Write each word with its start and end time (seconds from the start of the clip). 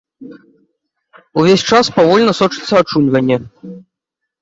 Увесь 1.43 1.67
час 1.73 1.85
павольна 2.01 2.33
сочыцца 2.41 2.73
ачуньванне. 2.83 3.37